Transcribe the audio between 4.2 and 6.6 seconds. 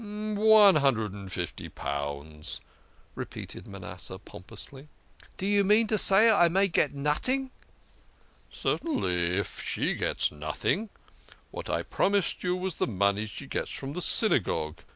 pously." D'you mean to say I